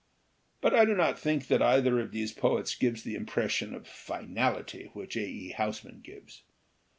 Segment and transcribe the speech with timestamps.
[0.61, 4.89] But I do not think that either of these poets gives the impression of finality
[4.93, 5.19] which A.
[5.19, 5.49] E.
[5.51, 6.41] Housman gives.